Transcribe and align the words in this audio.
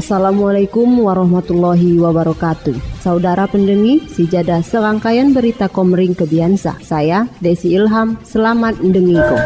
Assalamualaikum 0.00 1.04
warahmatullahi 1.04 2.00
wabarakatuh. 2.00 3.04
Saudara 3.04 3.44
pendengi, 3.44 4.00
sijada 4.08 4.64
serangkaian 4.64 5.36
berita 5.36 5.68
Komering 5.68 6.16
Kebiansa. 6.16 6.80
Saya 6.80 7.28
Desi 7.36 7.76
Ilham, 7.76 8.16
selamat 8.24 8.80
mendengiko. 8.80 9.36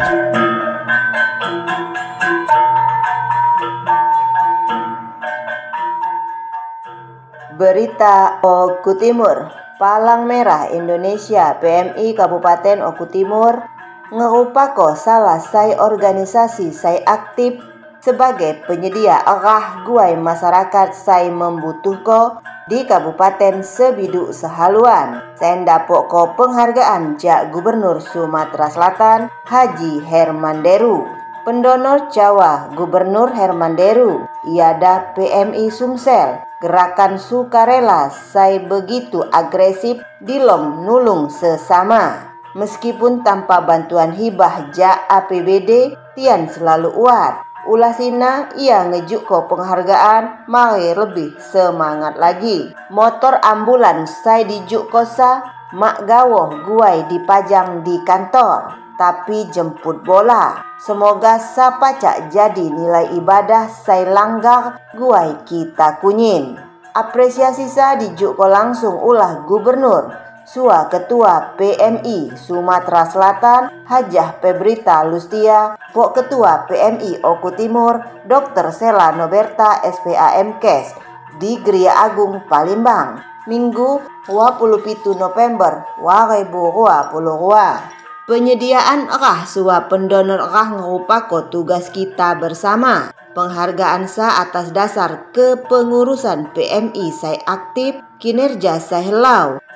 Berita 7.59 8.39
Oku 8.39 8.95
Timur 8.95 9.51
Palang 9.75 10.23
Merah 10.23 10.71
Indonesia 10.71 11.51
PMI 11.59 12.15
Kabupaten 12.15 12.79
Oku 12.79 13.11
Timur 13.11 13.59
ngerupako 14.07 14.95
salah 14.95 15.43
sai 15.43 15.75
organisasi 15.75 16.71
sai 16.71 17.03
aktif 17.03 17.74
sebagai 18.05 18.61
penyedia 18.69 19.17
arah 19.25 19.81
guai 19.81 20.13
masyarakat 20.13 20.93
saya 20.93 21.33
membutuhkan 21.33 22.37
di 22.69 22.85
Kabupaten 22.85 23.65
Sebidu 23.65 24.29
Sehaluan. 24.29 25.25
Saya 25.33 25.65
dapok 25.65 26.05
ko 26.05 26.21
penghargaan 26.37 27.17
Jak 27.17 27.49
Gubernur 27.49 27.97
Sumatera 27.97 28.69
Selatan 28.69 29.19
Haji 29.49 30.05
Herman 30.05 30.61
Deru. 30.61 31.01
Pendonor 31.45 32.09
Jawa 32.09 32.73
Gubernur 32.73 33.29
Herman 33.29 33.77
Deru, 33.77 34.25
iada 34.49 35.13
PMI 35.13 35.69
Sumsel, 35.69 36.41
gerakan 36.57 37.21
sukarela 37.21 38.09
saya 38.09 38.65
begitu 38.65 39.21
agresif 39.29 40.01
dilom 40.25 40.89
nulung 40.89 41.29
sesama. 41.29 42.33
Meskipun 42.57 43.21
tanpa 43.21 43.61
bantuan 43.61 44.09
hibah 44.17 44.73
ja 44.73 45.05
APBD, 45.05 45.93
Tian 46.17 46.49
selalu 46.49 46.89
uat. 46.97 47.45
Ulah 47.65 47.97
sina 47.97 48.53
ia 48.61 48.85
ngejuk 48.85 49.25
ko 49.25 49.49
penghargaan 49.49 50.45
mari 50.45 50.93
lebih 50.93 51.33
semangat 51.41 52.13
lagi. 52.13 52.69
Motor 52.93 53.41
ambulan 53.41 54.05
saya 54.05 54.45
dijuk 54.45 54.93
kosa 54.93 55.41
mak 55.73 56.05
gawoh 56.05 56.61
guai 56.61 57.09
dipajang 57.09 57.81
di 57.81 57.97
kantor 58.05 58.69
tapi 59.01 59.49
jemput 59.49 60.05
bola. 60.05 60.61
Semoga 60.77 61.41
sapacak 61.41 62.29
jadi 62.29 62.69
nilai 62.69 63.17
ibadah 63.17 63.65
saya 63.65 64.13
langgar 64.13 64.77
guai 64.93 65.33
kita 65.49 65.97
kunyin. 66.05 66.61
Apresiasi 66.93 67.65
sa 67.65 67.97
dijuk 67.97 68.37
ko 68.37 68.45
langsung 68.45 68.93
ulah 68.93 69.41
gubernur 69.49 70.24
Sua 70.45 70.85
Ketua 70.93 71.57
PMI 71.57 72.37
Sumatera 72.37 73.09
Selatan 73.09 73.81
Hajah 73.89 74.37
Pebrita 74.37 75.01
Lustia, 75.01 75.73
Pok 75.89 76.21
Ketua 76.21 76.69
PMI 76.69 77.25
Oku 77.25 77.49
Timur 77.57 77.97
Dr. 78.29 78.69
Sela 78.69 79.09
Noberta 79.17 79.81
SPAM 79.81 80.61
Kes 80.61 80.93
di 81.41 81.57
Geria 81.65 81.97
Agung 81.97 82.45
Palembang 82.45 83.25
Minggu 83.49 84.05
27 84.29 85.17
November 85.17 85.81
2022. 85.97 88.29
Penyediaan 88.29 89.09
erah 89.09 89.49
suap 89.49 89.89
pendonor 89.89 90.45
erah 90.45 90.69
ngerupako 90.73 91.49
tugas 91.49 91.89
kita 91.89 92.37
bersama. 92.37 93.09
Penghargaan 93.35 94.07
sa 94.07 94.39
atas 94.47 94.71
dasar 94.71 95.27
kepengurusan 95.35 96.55
PMI 96.55 97.11
saya 97.11 97.43
aktif, 97.43 97.99
kinerja 98.15 98.79
saya 98.79 99.11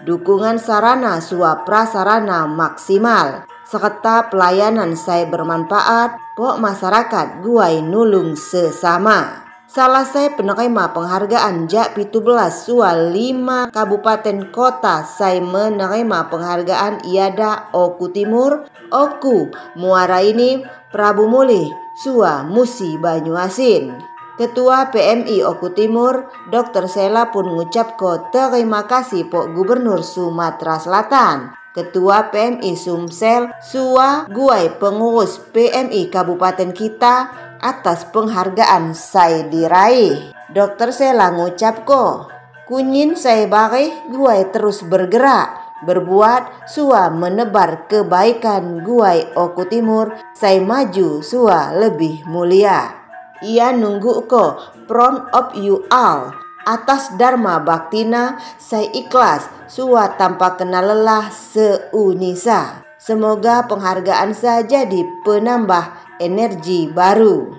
dukungan 0.08 0.56
sarana 0.56 1.20
suap 1.20 1.68
prasarana 1.68 2.48
maksimal, 2.48 3.44
serta 3.68 4.32
pelayanan 4.32 4.96
saya 4.96 5.28
bermanfaat, 5.28 6.16
pok 6.40 6.56
masyarakat 6.56 7.44
guai 7.44 7.84
nulung 7.84 8.40
sesama. 8.40 9.49
Salah 9.70 10.02
saya 10.02 10.34
penerima 10.34 10.98
penghargaan 10.98 11.70
Jak 11.70 11.94
17 11.94 12.26
Sual 12.50 13.14
5 13.14 13.70
Kabupaten 13.70 14.50
Kota 14.50 15.06
saya 15.06 15.38
menerima 15.46 16.26
penghargaan 16.26 17.06
Iada 17.06 17.70
Oku 17.70 18.10
Timur, 18.10 18.66
Oku 18.90 19.54
Muara 19.78 20.26
ini 20.26 20.66
Prabu 20.90 21.30
Mulih, 21.30 21.70
Sua 22.02 22.42
Musi 22.42 22.98
Banyuasin. 22.98 23.94
Ketua 24.42 24.90
PMI 24.90 25.46
Oku 25.46 25.70
Timur, 25.78 26.34
Dr. 26.50 26.90
Sela 26.90 27.30
pun 27.30 27.46
mengucapkan 27.54 28.34
terima 28.34 28.90
kasih 28.90 29.30
Pok 29.30 29.54
Gubernur 29.54 30.02
Sumatera 30.02 30.82
Selatan. 30.82 31.54
Ketua 31.80 32.28
PMI 32.28 32.76
Sumsel, 32.76 33.56
Sua 33.64 34.28
Guai 34.28 34.68
pengurus 34.84 35.40
PMI 35.56 36.12
Kabupaten 36.12 36.76
kita 36.76 37.32
atas 37.64 38.04
penghargaan 38.12 38.92
saya 38.92 39.48
diraih. 39.48 40.36
Dokter 40.52 40.92
Sela 40.92 41.32
ngucap 41.32 41.88
ko, 41.88 42.28
kunyin 42.68 43.16
saya 43.16 43.48
bareh 43.48 44.12
guai 44.12 44.52
terus 44.52 44.84
bergerak, 44.84 45.80
berbuat 45.88 46.68
sua 46.68 47.08
menebar 47.08 47.88
kebaikan 47.88 48.84
guai 48.84 49.32
Oku 49.40 49.64
Timur, 49.72 50.12
saya 50.36 50.60
maju 50.60 51.24
sua 51.24 51.72
lebih 51.80 52.28
mulia. 52.28 52.92
Ia 53.40 53.72
nunggu 53.72 54.28
ko, 54.28 54.60
proud 54.84 55.32
of 55.32 55.56
you 55.56 55.88
all. 55.88 56.49
Atas 56.70 57.18
Dharma 57.18 57.58
Baktina, 57.58 58.38
saya 58.62 58.86
ikhlas, 58.94 59.50
sua 59.66 60.14
tanpa 60.22 60.54
kenal 60.54 60.86
lelah 60.86 61.34
seunisa. 61.34 62.86
Semoga 63.02 63.66
penghargaan 63.66 64.38
saja 64.38 64.86
di 64.86 65.02
penambah 65.26 65.90
energi 66.22 66.86
baru. 66.94 67.58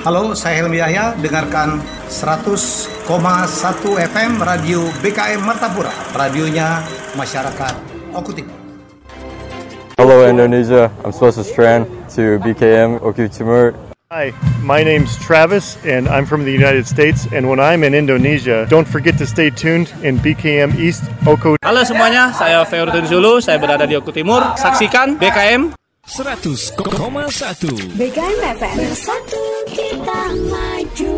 Halo, 0.00 0.32
saya 0.32 0.64
Helmi 0.64 0.80
Yahya. 0.80 1.20
Dengarkan 1.20 1.84
100,1 2.08 2.96
FM 4.00 4.40
Radio 4.40 4.80
BKM 5.04 5.44
Martapura. 5.44 5.92
Radionya 6.16 6.80
masyarakat 7.12 7.76
Oku 8.16 8.32
Timur. 8.32 8.56
Hello 10.00 10.24
Indonesia, 10.24 10.88
I'm 11.04 11.12
Swasa 11.12 11.44
Strand 11.44 11.84
to 12.16 12.40
BKM 12.40 13.04
Oku 13.04 13.28
Timur. 13.28 13.76
Hi, 14.10 14.34
my 14.58 14.82
name's 14.82 15.16
Travis, 15.18 15.78
and 15.86 16.08
I'm 16.08 16.26
from 16.26 16.42
the 16.42 16.50
United 16.50 16.84
States. 16.84 17.30
And 17.30 17.48
when 17.48 17.60
I'm 17.60 17.84
in 17.84 17.94
Indonesia, 17.94 18.66
don't 18.68 18.82
forget 18.82 19.16
to 19.18 19.24
stay 19.24 19.50
tuned 19.50 19.94
in 20.02 20.18
BKM 20.18 20.74
East 20.74 21.06
Oko. 21.30 21.54
Halo 21.62 21.86
semuanya, 21.86 22.34
saya 22.34 22.66
Feurudin 22.66 23.06
Zulu, 23.06 23.38
saya 23.38 23.62
berada 23.62 23.86
di 23.86 23.94
Oku 23.94 24.10
Timur. 24.10 24.42
Saksikan 24.58 25.14
BKM 25.14 25.78
100,1 26.10 26.74
BKM 27.94 28.38
FM 28.58 28.76
Bersatu 28.82 29.42
kita 29.70 30.22
maju 30.50 31.12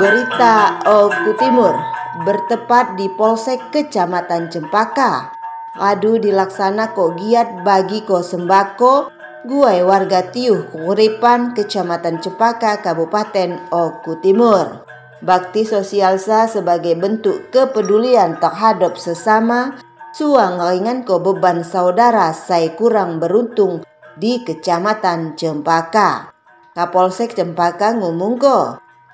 Berita 0.00 0.56
Oku 0.88 1.36
Timur 1.36 1.97
bertepat 2.22 2.98
di 2.98 3.06
Polsek 3.14 3.70
Kecamatan 3.70 4.50
Cempaka. 4.50 5.30
Adu 5.78 6.18
dilaksana 6.18 6.90
kok 6.96 7.14
giat 7.22 7.62
bagi 7.62 8.02
ko 8.02 8.18
sembako 8.24 9.14
guai 9.46 9.86
warga 9.86 10.26
Tiuh 10.26 10.66
Kuripan 10.74 11.54
Kecamatan 11.54 12.18
Cempaka 12.18 12.82
Kabupaten 12.82 13.70
Oku 13.70 14.18
Timur. 14.18 14.82
Bakti 15.22 15.66
sosial 15.66 16.18
sa 16.18 16.46
sebagai 16.46 16.94
bentuk 16.94 17.50
kepedulian 17.50 18.38
terhadap 18.38 18.98
sesama 18.98 19.78
suang 20.14 20.58
ringan 20.58 21.02
ko 21.06 21.22
beban 21.22 21.62
saudara 21.62 22.34
saya 22.34 22.74
kurang 22.74 23.22
beruntung 23.22 23.86
di 24.18 24.42
Kecamatan 24.42 25.38
Cempaka. 25.38 26.34
Kapolsek 26.74 27.34
Cempaka 27.34 27.94
ngomong 27.98 28.38
ko, 28.38 28.58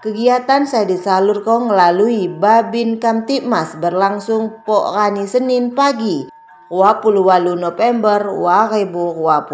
Kegiatan 0.05 0.69
saya 0.69 0.85
disalur 0.85 1.41
kong 1.41 1.73
melalui 1.73 2.29
Babin 2.29 3.01
Kamtipmas 3.01 3.73
berlangsung 3.81 4.61
po 4.61 4.93
rani 4.93 5.25
Senin 5.25 5.73
pagi 5.73 6.29
28 6.69 7.56
November 7.56 8.21
2022 8.21 9.49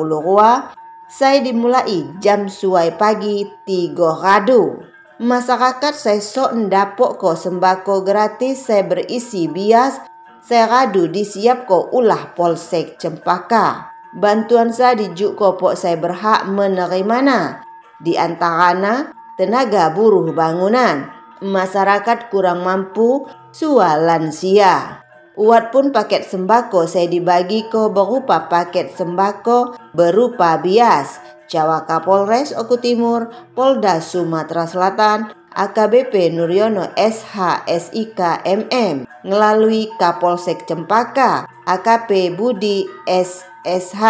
Saya 1.07 1.39
dimulai 1.39 2.03
jam 2.19 2.51
suai 2.51 2.91
pagi 2.99 3.47
tigo 3.63 4.11
radu. 4.19 4.83
Masyarakat 5.23 5.95
saya 5.95 6.19
sok 6.19 6.67
ndapok 6.67 7.23
ko 7.23 7.39
sembako 7.39 8.03
gratis 8.03 8.67
saya 8.67 8.83
berisi 8.83 9.47
bias 9.47 10.03
saya 10.43 10.67
radu 10.67 11.07
disiap 11.07 11.63
ko 11.71 11.95
ulah 11.95 12.35
polsek 12.35 12.99
cempaka. 12.99 13.95
Bantuan 14.19 14.75
saya 14.75 14.99
dijuk 14.99 15.39
ko 15.39 15.55
pok 15.55 15.79
saya 15.79 15.95
berhak 15.95 16.51
menerimana. 16.51 17.63
Di 18.03 18.19
antaranya 18.19 19.20
tenaga 19.41 19.89
buruh 19.97 20.37
bangunan, 20.37 21.09
masyarakat 21.41 22.29
kurang 22.29 22.61
mampu, 22.61 23.25
sua 23.57 23.97
lansia. 23.97 25.01
Uat 25.41 25.73
pun 25.73 25.97
paket 25.97 26.29
sembako 26.29 26.85
saya 26.85 27.09
dibagi 27.09 27.65
ko 27.73 27.89
berupa 27.89 28.53
paket 28.53 28.93
sembako 28.93 29.81
berupa 29.97 30.61
bias, 30.61 31.17
Jawa 31.49 31.89
Kapolres 31.89 32.53
Oku 32.53 32.77
Timur, 32.77 33.33
Polda 33.57 34.05
Sumatera 34.05 34.69
Selatan, 34.69 35.33
AKBP 35.57 36.37
Nuryono 36.37 36.93
SH 36.93 37.65
SIK 37.65 38.45
MM 38.45 39.09
melalui 39.25 39.89
Kapolsek 39.97 40.69
Cempaka, 40.69 41.49
AKP 41.65 42.37
Budi 42.37 42.85
SSH. 43.09 44.05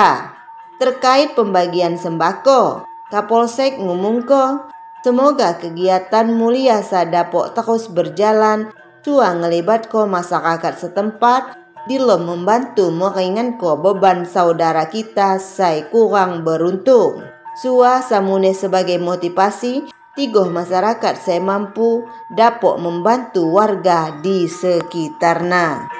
Terkait 0.82 1.38
pembagian 1.38 1.94
sembako, 1.94 2.82
Kapolsek 3.14 3.78
ngumumko, 3.78 4.68
semoga 5.02 5.56
kegiatan 5.60 6.32
mulia 6.32 6.84
sadapok 6.84 7.52
terus 7.56 7.88
berjalan, 7.88 8.72
tua 9.00 9.32
ngelibat 9.36 9.88
ko 9.88 10.04
masyarakat 10.08 10.76
setempat, 10.76 11.60
Dilo 11.88 12.20
membantu 12.20 12.92
meringankan 12.92 13.80
beban 13.80 14.28
saudara 14.28 14.84
kita 14.92 15.40
saya 15.40 15.88
kurang 15.88 16.44
beruntung. 16.44 17.24
Sua 17.56 18.04
samune 18.04 18.52
sebagai 18.52 19.00
motivasi, 19.00 19.88
tigoh 20.12 20.52
masyarakat 20.52 21.16
saya 21.16 21.40
mampu 21.40 22.04
dapat 22.36 22.76
membantu 22.84 23.48
warga 23.48 24.12
di 24.20 24.44
sekitarnya. 24.44 25.99